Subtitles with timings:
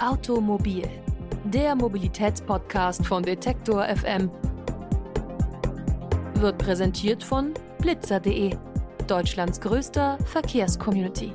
[0.00, 0.88] Automobil,
[1.42, 4.30] der Mobilitätspodcast von Detektor FM,
[6.34, 8.54] wird präsentiert von blitzer.de,
[9.08, 11.32] Deutschlands größter Verkehrscommunity.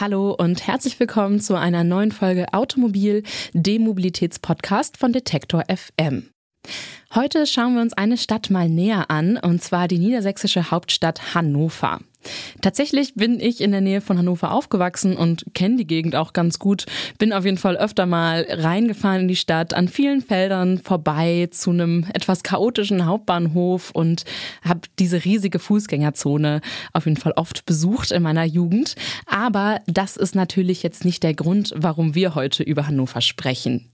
[0.00, 6.32] Hallo und herzlich willkommen zu einer neuen Folge Automobil, dem Mobilitätspodcast von Detektor FM.
[7.14, 12.00] Heute schauen wir uns eine Stadt mal näher an, und zwar die niedersächsische Hauptstadt Hannover.
[12.62, 16.58] Tatsächlich bin ich in der Nähe von Hannover aufgewachsen und kenne die Gegend auch ganz
[16.58, 16.86] gut.
[17.18, 21.70] Bin auf jeden Fall öfter mal reingefahren in die Stadt, an vielen Feldern vorbei zu
[21.70, 24.24] einem etwas chaotischen Hauptbahnhof und
[24.62, 26.62] habe diese riesige Fußgängerzone
[26.94, 28.94] auf jeden Fall oft besucht in meiner Jugend.
[29.26, 33.91] Aber das ist natürlich jetzt nicht der Grund, warum wir heute über Hannover sprechen.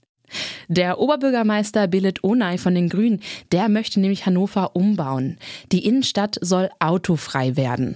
[0.67, 5.37] Der Oberbürgermeister Billet Onay von den Grünen, der möchte nämlich Hannover umbauen.
[5.71, 7.95] Die Innenstadt soll autofrei werden.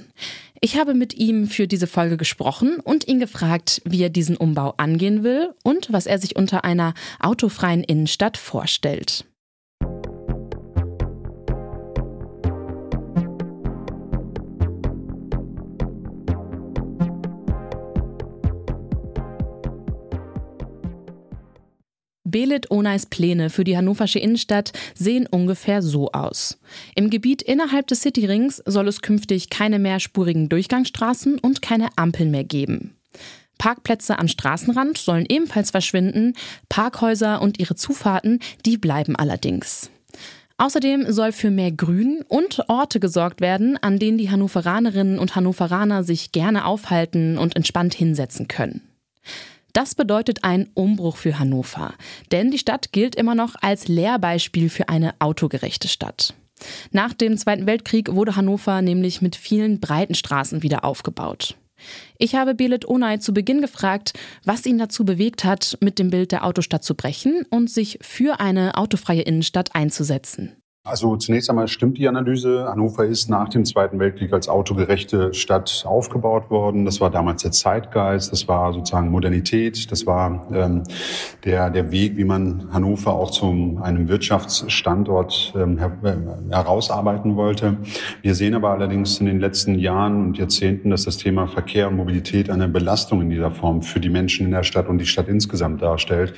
[0.61, 4.73] Ich habe mit ihm für diese Folge gesprochen und ihn gefragt, wie er diesen Umbau
[4.77, 9.25] angehen will und was er sich unter einer autofreien Innenstadt vorstellt.
[22.33, 26.57] Belit Oneis Pläne für die hannoversche Innenstadt sehen ungefähr so aus.
[26.95, 32.43] Im Gebiet innerhalb des Cityrings soll es künftig keine mehrspurigen Durchgangsstraßen und keine Ampeln mehr
[32.43, 32.97] geben.
[33.59, 36.33] Parkplätze am Straßenrand sollen ebenfalls verschwinden,
[36.69, 39.91] Parkhäuser und ihre Zufahrten, die bleiben allerdings.
[40.57, 46.03] Außerdem soll für mehr Grün und Orte gesorgt werden, an denen die Hannoveranerinnen und Hannoveraner
[46.03, 48.81] sich gerne aufhalten und entspannt hinsetzen können.
[49.73, 51.95] Das bedeutet einen Umbruch für Hannover,
[52.31, 56.35] denn die Stadt gilt immer noch als Lehrbeispiel für eine autogerechte Stadt.
[56.91, 61.57] Nach dem Zweiten Weltkrieg wurde Hannover nämlich mit vielen breiten Straßen wieder aufgebaut.
[62.17, 64.13] Ich habe Belit Onay zu Beginn gefragt,
[64.45, 68.39] was ihn dazu bewegt hat, mit dem Bild der Autostadt zu brechen und sich für
[68.39, 70.55] eine autofreie Innenstadt einzusetzen.
[70.85, 72.65] Also zunächst einmal stimmt die Analyse.
[72.67, 76.83] Hannover ist nach dem Zweiten Weltkrieg als autogerechte Stadt aufgebaut worden.
[76.83, 80.83] Das war damals der Zeitgeist, das war sozusagen Modernität, das war ähm,
[81.45, 87.77] der, der Weg, wie man Hannover auch zu einem Wirtschaftsstandort ähm, her äh, herausarbeiten wollte.
[88.21, 91.95] Wir sehen aber allerdings in den letzten Jahren und Jahrzehnten, dass das Thema Verkehr und
[91.95, 95.29] Mobilität eine Belastung in dieser Form für die Menschen in der Stadt und die Stadt
[95.29, 96.33] insgesamt darstellt.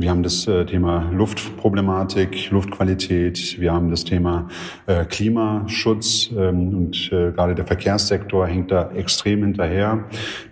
[0.00, 3.58] Wir haben das äh, Thema Luftproblematik, Luftqualität.
[3.58, 4.46] Wir haben das Thema
[4.86, 10.04] äh, Klimaschutz ähm, und äh, gerade der Verkehrssektor hängt da extrem hinterher.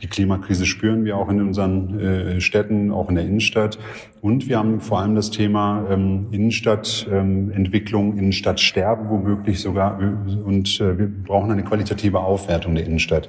[0.03, 3.79] Die Klimakrise spüren wir auch in unseren Städten, auch in der Innenstadt.
[4.27, 10.01] Und wir haben vor allem das Thema ähm, Innenstadtentwicklung, ähm, Innenstadtsterben womöglich sogar.
[10.01, 13.29] Und wir brauchen eine qualitative Aufwertung der Innenstadt.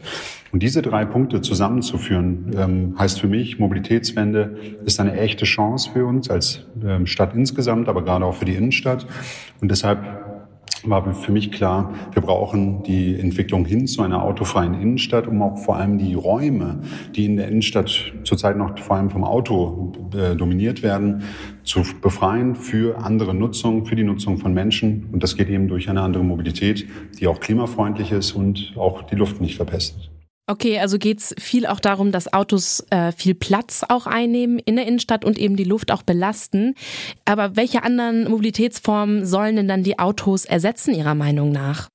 [0.51, 6.31] Und diese drei Punkte zusammenzuführen, heißt für mich, Mobilitätswende ist eine echte Chance für uns
[6.31, 9.05] als ähm, Stadt insgesamt, aber gerade auch für die Innenstadt.
[9.61, 9.99] Und deshalb
[10.85, 15.57] war für mich klar, wir brauchen die Entwicklung hin zu einer autofreien Innenstadt, um auch
[15.57, 16.81] vor allem die Räume,
[17.15, 21.23] die in der Innenstadt zurzeit noch vor allem vom Auto äh, dominiert werden,
[21.63, 25.09] zu befreien für andere Nutzung, für die Nutzung von Menschen.
[25.11, 26.87] Und das geht eben durch eine andere Mobilität,
[27.19, 30.11] die auch klimafreundlich ist und auch die Luft nicht verpestet.
[30.49, 34.87] Okay, also geht's viel auch darum, dass Autos äh, viel Platz auch einnehmen in der
[34.87, 36.73] Innenstadt und eben die Luft auch belasten.
[37.25, 41.89] Aber welche anderen Mobilitätsformen sollen denn dann die Autos ersetzen, Ihrer Meinung nach?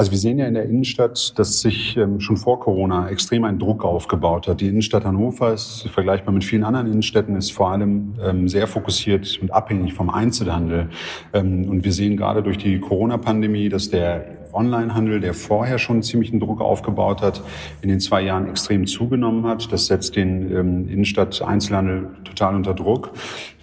[0.00, 3.58] Also wir sehen ja in der Innenstadt, dass sich ähm, schon vor Corona extrem ein
[3.58, 4.60] Druck aufgebaut hat.
[4.60, 9.40] Die Innenstadt Hannover ist vergleichbar mit vielen anderen Innenstädten, ist vor allem ähm, sehr fokussiert
[9.42, 10.88] und abhängig vom Einzelhandel.
[11.32, 16.38] Ähm, und wir sehen gerade durch die Corona-Pandemie, dass der Onlinehandel, der vorher schon ziemlichen
[16.38, 17.42] Druck aufgebaut hat,
[17.82, 19.72] in den zwei Jahren extrem zugenommen hat.
[19.72, 23.10] Das setzt den ähm, Innenstadt-Einzelhandel total unter Druck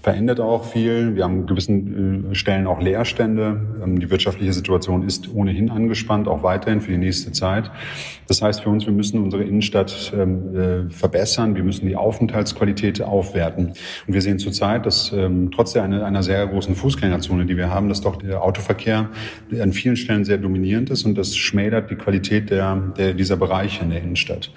[0.06, 1.16] verändert auch viel.
[1.16, 3.60] Wir haben an gewissen äh, Stellen auch Leerstände.
[3.84, 7.72] Ähm, die wirtschaftliche Situation ist ohnehin angespannt, auch weiterhin für die nächste Zeit.
[8.28, 11.56] Das heißt für uns, wir müssen unsere Innenstadt ähm, äh, verbessern.
[11.56, 13.74] Wir müssen die Aufenthaltsqualität aufwerten.
[14.06, 18.02] Und wir sehen zurzeit, dass ähm, trotz einer, sehr großen Fußgängerzone, die wir haben, dass
[18.02, 19.10] doch der Autoverkehr
[19.60, 23.84] an vielen Stellen sehr dominierend ist und das schmälert die Qualität der, der dieser Bereiche
[23.84, 24.52] in der Innenstadt.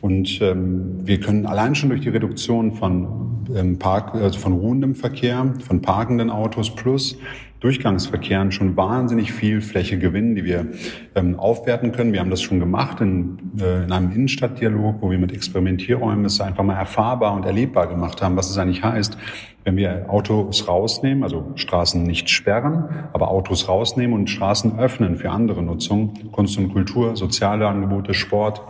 [0.00, 4.94] Und ähm, wir können allein schon durch die Reduktion von ähm, Park, also von ruhendem
[4.94, 7.18] Verkehr, von parkenden Autos plus
[7.60, 10.68] Durchgangsverkehren schon wahnsinnig viel Fläche gewinnen, die wir
[11.16, 12.12] ähm, aufwerten können.
[12.12, 16.40] Wir haben das schon gemacht in, äh, in einem Innenstadtdialog, wo wir mit Experimentierräumen es
[16.40, 19.18] einfach mal erfahrbar und erlebbar gemacht haben, was es eigentlich heißt,
[19.64, 25.30] wenn wir Autos rausnehmen, also Straßen nicht sperren, aber Autos rausnehmen und Straßen öffnen für
[25.30, 28.62] andere Nutzung, Kunst und Kultur, soziale Angebote, Sport,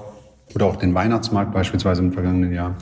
[0.54, 2.76] oder auch den Weihnachtsmarkt beispielsweise im vergangenen Jahr.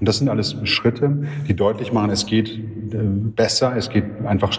[0.00, 4.52] Und das sind alles Schritte, die deutlich machen, es geht äh, besser, es geht einfach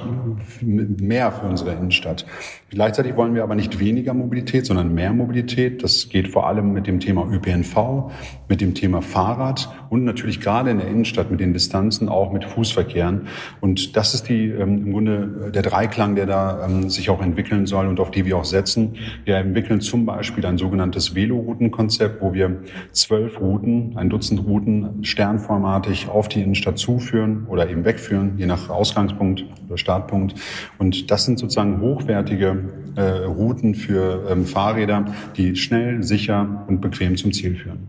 [0.61, 2.25] mehr für unsere Innenstadt.
[2.69, 5.83] Gleichzeitig wollen wir aber nicht weniger Mobilität, sondern mehr Mobilität.
[5.83, 8.11] Das geht vor allem mit dem Thema ÖPNV,
[8.49, 12.45] mit dem Thema Fahrrad und natürlich gerade in der Innenstadt mit den Distanzen auch mit
[12.45, 13.27] Fußverkehren.
[13.61, 17.67] Und das ist die ähm, im Grunde der Dreiklang, der da ähm, sich auch entwickeln
[17.67, 18.95] soll und auf die wir auch setzen.
[19.25, 22.52] Wir entwickeln zum Beispiel ein sogenanntes Veloroutenkonzept, wo wir
[22.91, 28.69] zwölf Routen, ein Dutzend Routen sternformatig auf die Innenstadt zuführen oder eben wegführen, je nach
[28.69, 30.35] Ausgangspunkt oder Startpunkt.
[30.77, 35.05] Und das sind sozusagen hochwertige äh, Routen für ähm, Fahrräder,
[35.37, 37.87] die schnell, sicher und bequem zum Ziel führen.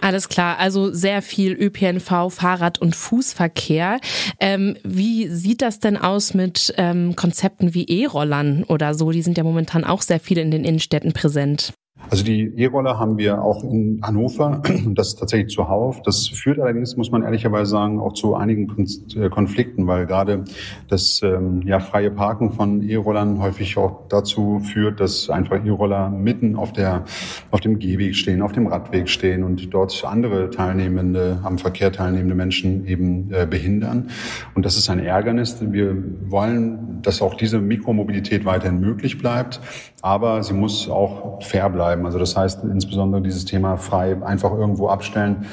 [0.00, 4.00] Alles klar, also sehr viel ÖPNV, Fahrrad- und Fußverkehr.
[4.38, 9.10] Ähm, wie sieht das denn aus mit ähm, Konzepten wie E-Rollern oder so?
[9.10, 11.74] Die sind ja momentan auch sehr viel in den Innenstädten präsent.
[12.10, 14.62] Also die E-Roller haben wir auch in Hannover
[14.94, 16.02] das ist tatsächlich zuhauf.
[16.02, 18.68] Das führt allerdings, muss man ehrlicherweise sagen, auch zu einigen
[19.14, 20.44] äh, Konflikten, weil gerade
[20.88, 26.56] das ähm, ja, freie Parken von E-Rollern häufig auch dazu führt, dass einfach E-Roller mitten
[26.56, 27.04] auf, der,
[27.52, 32.34] auf dem Gehweg stehen, auf dem Radweg stehen und dort andere teilnehmende, am Verkehr teilnehmende
[32.34, 34.10] Menschen eben äh, behindern.
[34.54, 35.58] Und das ist ein Ärgernis.
[35.60, 35.96] Wir
[36.28, 39.60] wollen, dass auch diese Mikromobilität weiterhin möglich bleibt,
[40.02, 41.99] aber sie muss auch fair bleiben.
[42.06, 45.46] Also das heißt insbesondere dieses Thema frei einfach irgendwo abstellen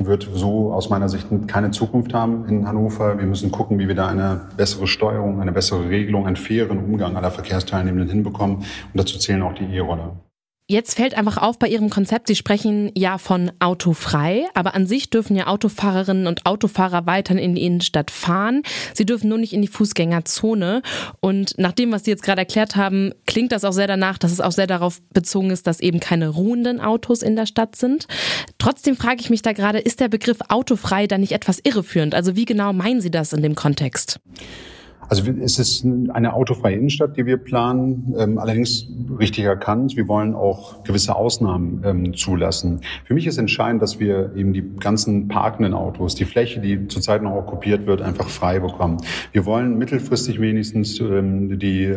[0.00, 3.18] wird so aus meiner Sicht keine Zukunft haben in Hannover.
[3.18, 7.16] Wir müssen gucken, wie wir da eine bessere Steuerung, eine bessere Regelung, einen fairen Umgang
[7.16, 8.56] aller Verkehrsteilnehmenden hinbekommen.
[8.56, 10.16] Und dazu zählen auch die E-Roller.
[10.66, 15.10] Jetzt fällt einfach auf bei Ihrem Konzept, Sie sprechen ja von autofrei, aber an sich
[15.10, 18.62] dürfen ja Autofahrerinnen und Autofahrer weiterhin in die Innenstadt fahren.
[18.94, 20.80] Sie dürfen nur nicht in die Fußgängerzone.
[21.20, 24.32] Und nach dem, was Sie jetzt gerade erklärt haben, klingt das auch sehr danach, dass
[24.32, 28.06] es auch sehr darauf bezogen ist, dass eben keine ruhenden Autos in der Stadt sind.
[28.56, 32.14] Trotzdem frage ich mich da gerade, ist der Begriff autofrei da nicht etwas irreführend?
[32.14, 34.18] Also wie genau meinen Sie das in dem Kontext?
[35.08, 39.96] Also es ist eine autofreie Innenstadt, die wir planen, ähm, allerdings richtig erkannt.
[39.96, 42.80] Wir wollen auch gewisse Ausnahmen ähm, zulassen.
[43.04, 47.22] Für mich ist entscheidend, dass wir eben die ganzen parkenden Autos, die Fläche, die zurzeit
[47.22, 48.98] noch okkupiert wird, einfach frei bekommen.
[49.32, 51.94] Wir wollen mittelfristig wenigstens ähm, die,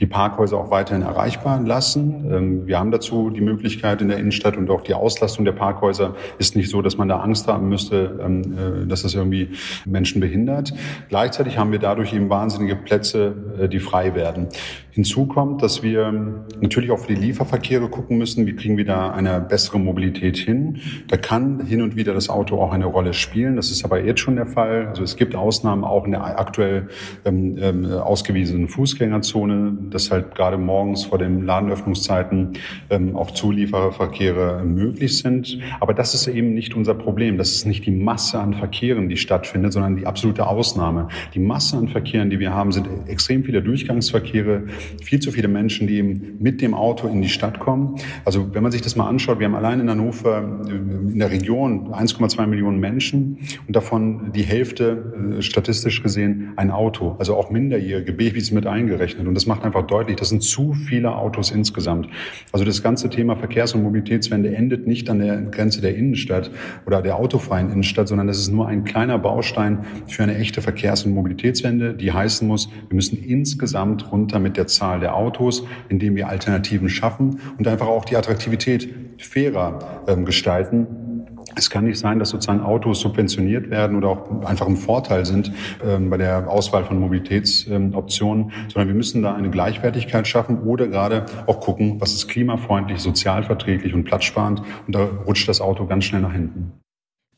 [0.00, 2.66] die Parkhäuser auch weiterhin erreichbar lassen.
[2.66, 6.56] Wir haben dazu die Möglichkeit in der Innenstadt und auch die Auslastung der Parkhäuser ist
[6.56, 9.50] nicht so, dass man da Angst haben müsste, äh, dass das irgendwie
[9.84, 10.72] Menschen behindert.
[11.08, 14.48] Gleichzeitig haben wir dadurch eben wahnsinnige Plätze, äh, die frei werden.
[14.94, 16.12] Hinzu kommt, dass wir
[16.60, 20.78] natürlich auch für die Lieferverkehre gucken müssen, wie kriegen wir da eine bessere Mobilität hin.
[21.08, 23.56] Da kann hin und wieder das Auto auch eine Rolle spielen.
[23.56, 24.86] Das ist aber jetzt schon der Fall.
[24.86, 26.90] Also es gibt Ausnahmen auch in der aktuell
[27.24, 32.52] ähm, ähm, ausgewiesenen Fußgängerzone, dass halt gerade morgens vor den Ladenöffnungszeiten
[32.88, 35.58] ähm, auch Zulieferverkehre möglich sind.
[35.80, 37.36] Aber das ist eben nicht unser Problem.
[37.36, 41.08] Das ist nicht die Masse an Verkehren, die stattfindet, sondern die absolute Ausnahme.
[41.34, 44.64] Die Masse an Verkehren, die wir haben, sind extrem viele Durchgangsverkehre,
[45.02, 47.96] viel zu viele Menschen, die eben mit dem Auto in die Stadt kommen.
[48.24, 51.30] Also wenn man sich das mal anschaut, wir haben allein in Hannover äh, in der
[51.30, 57.50] Region 1,2 Millionen Menschen und davon die Hälfte äh, statistisch gesehen ein Auto, also auch
[57.50, 59.26] minderjährige Babys mit eingerechnet.
[59.26, 62.08] Und das macht einfach deutlich, das sind zu viele Autos insgesamt.
[62.52, 66.50] Also das ganze Thema Verkehrs- und Mobilitätswende endet nicht an der Grenze der Innenstadt
[66.86, 71.04] oder der autofreien Innenstadt, sondern das ist nur ein kleiner Baustein für eine echte Verkehrs-
[71.04, 76.16] und Mobilitätswende, die heißen muss, wir müssen insgesamt runter mit der Zahl der Autos, indem
[76.16, 80.86] wir Alternativen schaffen und einfach auch die Attraktivität fairer ähm, gestalten.
[81.56, 85.52] Es kann nicht sein, dass sozusagen Autos subventioniert werden oder auch einfach im Vorteil sind
[85.86, 90.88] ähm, bei der Auswahl von Mobilitätsoptionen, ähm, sondern wir müssen da eine Gleichwertigkeit schaffen oder
[90.88, 94.62] gerade auch gucken, was ist klimafreundlich, sozialverträglich und platzsparend.
[94.86, 96.72] Und da rutscht das Auto ganz schnell nach hinten.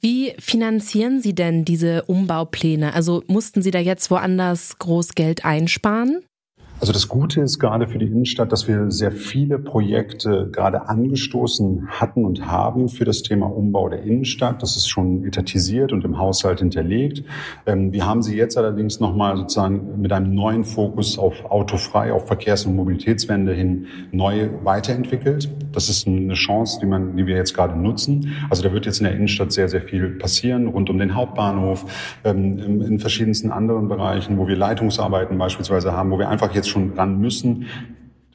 [0.08, 2.94] Wie finanzieren Sie denn diese Umbaupläne?
[2.94, 6.24] Also mussten Sie da jetzt woanders groß Geld einsparen?
[6.78, 11.88] Also das Gute ist gerade für die Innenstadt, dass wir sehr viele Projekte gerade angestoßen
[11.88, 14.62] hatten und haben für das Thema Umbau der Innenstadt.
[14.62, 17.24] Das ist schon etatisiert und im Haushalt hinterlegt.
[17.64, 22.26] Ähm, wir haben sie jetzt allerdings nochmal sozusagen mit einem neuen Fokus auf autofrei, auf
[22.26, 25.48] Verkehrs- und Mobilitätswende hin neu weiterentwickelt.
[25.72, 28.32] Das ist eine Chance, die man, die wir jetzt gerade nutzen.
[28.50, 31.86] Also da wird jetzt in der Innenstadt sehr, sehr viel passieren, rund um den Hauptbahnhof,
[32.24, 36.72] ähm, in verschiedensten anderen Bereichen, wo wir Leitungsarbeiten beispielsweise haben, wo wir einfach jetzt jetzt
[36.72, 37.66] schon ran müssen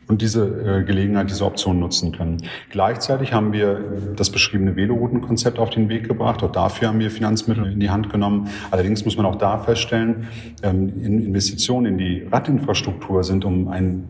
[0.07, 2.37] und diese äh, Gelegenheit, diese Option nutzen können.
[2.69, 6.43] Gleichzeitig haben wir das beschriebene Veloroutenkonzept auf den Weg gebracht.
[6.43, 8.49] Auch dafür haben wir Finanzmittel in die Hand genommen.
[8.71, 10.27] Allerdings muss man auch da feststellen,
[10.63, 14.03] ähm, Investitionen in die Radinfrastruktur sind um ein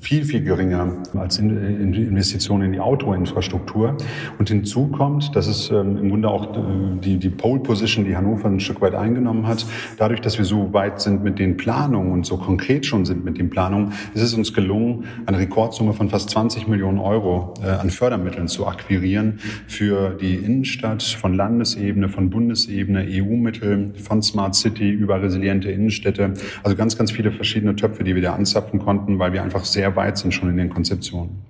[0.00, 3.96] viel, viel geringer als Investitionen in die Autoinfrastruktur.
[4.38, 6.60] Und hinzu kommt, dass es ähm, im Grunde auch äh,
[7.02, 9.66] die, die Pole Position, die Hannover ein Stück weit eingenommen hat,
[9.98, 13.38] dadurch, dass wir so weit sind mit den Planungen und so konkret schon sind mit
[13.38, 17.90] den Planungen, ist es uns gelungen, eine Rekordsumme von fast 20 Millionen Euro äh, an
[17.90, 25.20] Fördermitteln zu akquirieren für die Innenstadt von Landesebene, von Bundesebene, EU-Mittel, von Smart City über
[25.20, 26.34] resiliente Innenstädte.
[26.62, 29.87] Also ganz, ganz viele verschiedene Töpfe, die wir da anzapfen konnten, weil wir einfach sehr
[29.88, 31.42] sehr weit sind schon in den Konzeptionen.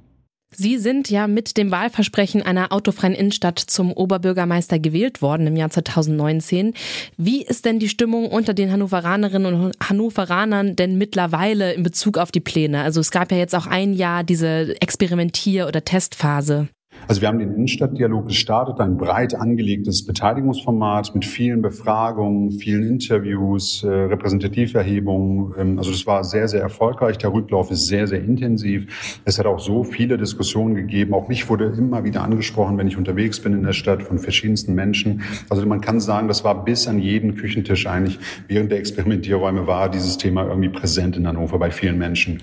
[0.51, 5.69] Sie sind ja mit dem Wahlversprechen einer autofreien Innenstadt zum Oberbürgermeister gewählt worden im Jahr
[5.69, 6.73] 2019.
[7.19, 12.31] Wie ist denn die Stimmung unter den Hannoveranerinnen und Hannoveranern denn mittlerweile in Bezug auf
[12.31, 12.83] die Pläne?
[12.83, 16.69] Also es gab ja jetzt auch ein Jahr diese Experimentier- oder Testphase.
[17.07, 23.85] Also wir haben den Innenstadtdialog gestartet, ein breit angelegtes Beteiligungsformat mit vielen Befragungen, vielen Interviews,
[23.85, 25.55] äh, Repräsentativerhebungen.
[25.59, 27.19] Ähm, also das war sehr, sehr erfolgreich.
[27.19, 29.21] Der Rücklauf ist sehr, sehr intensiv.
[29.25, 31.15] Es hat auch so viele Diskussionen gegeben.
[31.15, 34.75] Auch mich wurde immer wieder angesprochen, wenn ich unterwegs bin in der Stadt von verschiedensten
[34.75, 35.23] Menschen.
[35.49, 39.91] Also man kann sagen, das war bis an jeden Küchentisch eigentlich während der Experimentierräume war
[39.91, 42.41] dieses Thema irgendwie präsent in Hannover bei vielen Menschen.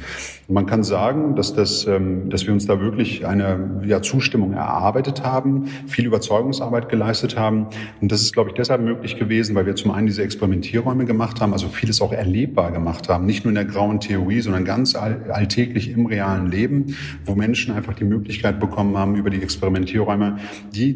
[0.48, 4.45] Und man kann sagen, dass das, ähm, dass wir uns da wirklich eine ja, Zustimmung
[4.54, 7.68] erarbeitet haben, viel Überzeugungsarbeit geleistet haben.
[8.02, 11.42] Und das ist, glaube ich, deshalb möglich gewesen, weil wir zum einen diese Experimentierräume gemacht
[11.42, 14.96] haben, also vieles auch erlebbar gemacht haben, nicht nur in der grauen Theorie, sondern ganz
[14.96, 20.38] alltäglich im realen Leben, wo Menschen einfach die Möglichkeit bekommen haben, über die Experimentierräume
[20.74, 20.94] die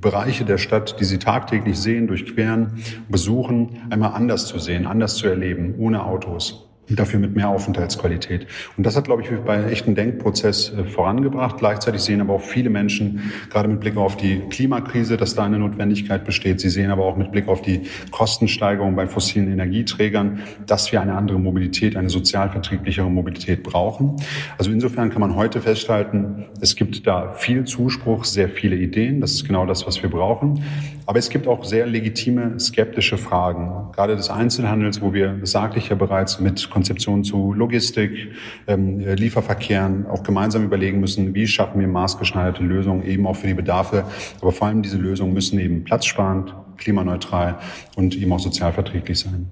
[0.00, 2.74] Bereiche der Stadt, die sie tagtäglich sehen, durchqueren,
[3.08, 8.46] besuchen, einmal anders zu sehen, anders zu erleben, ohne Autos dafür mit mehr Aufenthaltsqualität.
[8.76, 11.58] Und das hat, glaube ich, bei echten Denkprozess äh, vorangebracht.
[11.58, 15.58] Gleichzeitig sehen aber auch viele Menschen, gerade mit Blick auf die Klimakrise, dass da eine
[15.58, 16.60] Notwendigkeit besteht.
[16.60, 21.14] Sie sehen aber auch mit Blick auf die Kostensteigerung bei fossilen Energieträgern, dass wir eine
[21.14, 24.16] andere Mobilität, eine sozialverträglichere Mobilität brauchen.
[24.58, 29.20] Also insofern kann man heute festhalten, es gibt da viel Zuspruch, sehr viele Ideen.
[29.20, 30.62] Das ist genau das, was wir brauchen.
[31.06, 35.78] Aber es gibt auch sehr legitime skeptische Fragen, gerade des Einzelhandels, wo wir, das sagte
[35.78, 38.32] ich ja bereits, mit Konzeptionen zu Logistik,
[38.66, 43.54] ähm, Lieferverkehren auch gemeinsam überlegen müssen, wie schaffen wir maßgeschneiderte Lösungen eben auch für die
[43.54, 44.06] Bedarfe.
[44.40, 47.58] Aber vor allem diese Lösungen müssen eben platzsparend, klimaneutral
[47.96, 49.50] und eben auch sozialverträglich sein.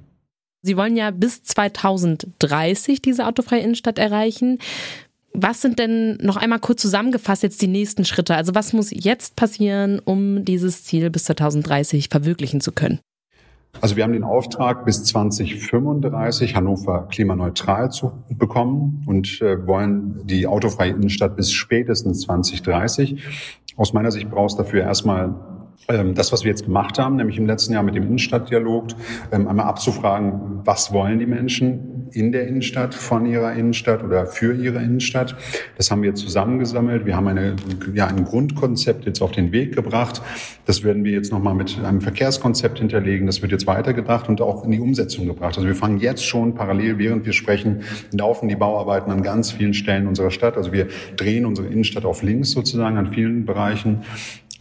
[0.62, 4.58] Sie wollen ja bis 2030 diese autofreie Innenstadt erreichen.
[5.34, 8.36] Was sind denn noch einmal kurz zusammengefasst jetzt die nächsten Schritte?
[8.36, 13.00] Also was muss jetzt passieren, um dieses Ziel bis 2030 verwirklichen zu können?
[13.80, 20.46] Also wir haben den Auftrag, bis 2035 Hannover klimaneutral zu bekommen und äh, wollen die
[20.46, 23.22] autofreie Innenstadt bis spätestens 2030.
[23.76, 25.34] Aus meiner Sicht braucht es dafür erstmal
[25.88, 28.88] ähm, das, was wir jetzt gemacht haben, nämlich im letzten Jahr mit dem Innenstadtdialog,
[29.32, 34.54] ähm, einmal abzufragen, was wollen die Menschen in der Innenstadt, von ihrer Innenstadt oder für
[34.54, 35.36] ihre Innenstadt.
[35.76, 37.06] Das haben wir zusammengesammelt.
[37.06, 37.56] Wir haben eine,
[37.94, 40.22] ja, ein Grundkonzept jetzt auf den Weg gebracht.
[40.66, 43.26] Das werden wir jetzt nochmal mit einem Verkehrskonzept hinterlegen.
[43.26, 45.56] Das wird jetzt weitergedacht und auch in die Umsetzung gebracht.
[45.56, 49.74] Also wir fangen jetzt schon parallel, während wir sprechen, laufen die Bauarbeiten an ganz vielen
[49.74, 50.56] Stellen unserer Stadt.
[50.56, 54.02] Also wir drehen unsere Innenstadt auf links sozusagen an vielen Bereichen.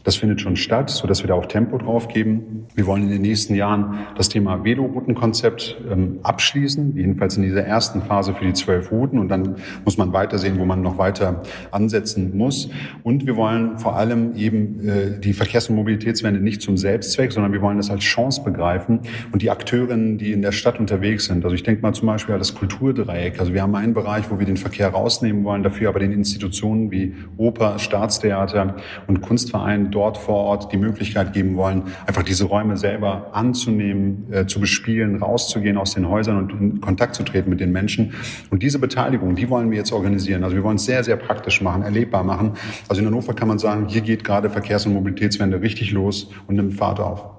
[0.08, 2.66] Das findet schon statt, so dass wir da auch Tempo drauf geben.
[2.76, 8.02] Wir wollen in den nächsten Jahren das Thema Veloroutenkonzept ähm, abschließen, jedenfalls in dieser ersten
[8.02, 9.20] Phase für die zwölf Routen.
[9.20, 12.70] Und dann muss man weitersehen, wo man noch weiter ansetzen muss.
[13.04, 17.52] Und wir wollen vor allem eben äh, die Verkehrs- und Mobilitätswende nicht zum Selbstzweck, sondern
[17.52, 19.02] wir wollen das als Chance begreifen
[19.34, 21.44] und die Akteurinnen, die in der Stadt unterwegs sind.
[21.44, 23.42] Also ich denke mal zum Beispiel an das Kulturdreieck.
[23.42, 26.92] Also wir haben einen Bereich, wo wir den Verkehr rausnehmen wollen, dafür aber den Institutionen
[26.92, 32.78] wie Oper, Staatstheater und Kunstvereine dort vor Ort die Möglichkeit geben wollen, einfach diese Räume
[32.78, 37.60] selber anzunehmen, äh, zu bespielen, rauszugehen aus den Häusern und in Kontakt zu treten mit
[37.60, 38.14] den Menschen.
[38.52, 40.44] Und diese Beteiligung, die wollen wir jetzt organisieren.
[40.44, 42.52] Also wir wollen es sehr, sehr praktisch machen, erlebbar machen.
[42.88, 46.58] Also in Hannover kann man sagen, hier geht gerade Verkehrs- und Mobilitätswende richtig los und
[46.58, 47.37] nimmt Fahrt auf.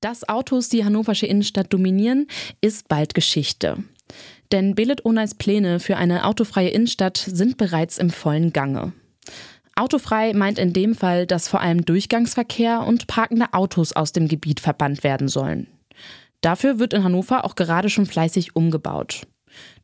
[0.00, 2.28] Dass Autos die hannoversche Innenstadt dominieren,
[2.60, 3.82] ist bald Geschichte.
[4.52, 8.92] Denn Belet Oneis Pläne für eine autofreie Innenstadt sind bereits im vollen Gange.
[9.74, 14.60] Autofrei meint in dem Fall, dass vor allem Durchgangsverkehr und parkende Autos aus dem Gebiet
[14.60, 15.66] verbannt werden sollen.
[16.40, 19.22] Dafür wird in Hannover auch gerade schon fleißig umgebaut.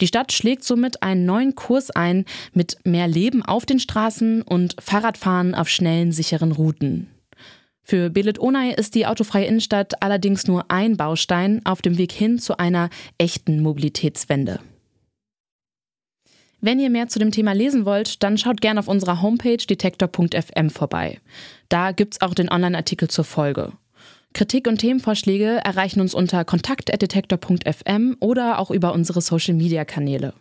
[0.01, 4.77] Die Stadt schlägt somit einen neuen Kurs ein mit mehr Leben auf den Straßen und
[4.79, 7.09] Fahrradfahren auf schnellen, sicheren Routen.
[7.85, 12.39] Für Belet Onay ist die autofreie Innenstadt allerdings nur ein Baustein auf dem Weg hin
[12.39, 12.89] zu einer
[13.19, 14.59] echten Mobilitätswende.
[16.63, 20.71] Wenn ihr mehr zu dem Thema lesen wollt, dann schaut gerne auf unserer Homepage detektor.fm
[20.71, 21.21] vorbei.
[21.69, 23.73] Da gibt's auch den Online-Artikel zur Folge.
[24.33, 30.33] Kritik und Themenvorschläge erreichen uns unter kontakt.detektor.fm oder auch über unsere Social-Media-Kanäle.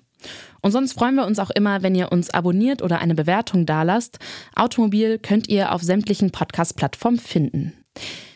[0.62, 4.20] Und sonst freuen wir uns auch immer, wenn ihr uns abonniert oder eine Bewertung dalasst.
[4.56, 7.74] Automobil könnt ihr auf sämtlichen Podcast-Plattformen finden.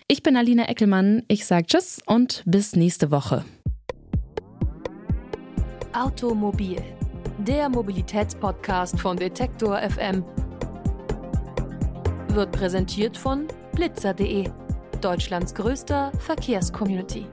[0.08, 1.24] Ich bin Alina Eckelmann.
[1.28, 3.44] Ich sage Tschüss und bis nächste Woche.
[5.94, 6.82] Automobil,
[7.40, 10.24] der Mobilitätspodcast von Detektor FM,
[12.30, 14.50] wird präsentiert von blitzer.de,
[15.02, 17.26] Deutschlands größter Verkehrscommunity.